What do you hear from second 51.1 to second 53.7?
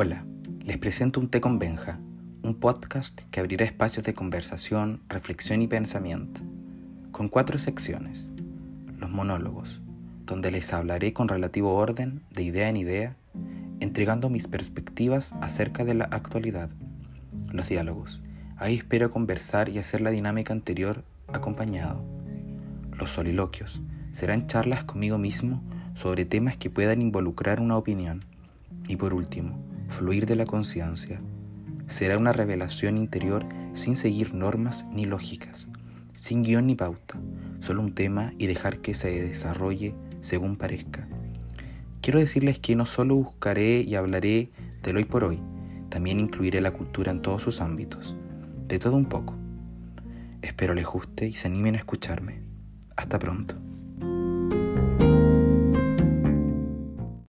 y se animen a escucharme. Hasta pronto.